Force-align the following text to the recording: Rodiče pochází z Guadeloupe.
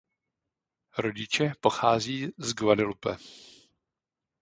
Rodiče 0.97 1.51
pochází 1.59 2.27
z 2.37 2.53
Guadeloupe. 2.53 3.17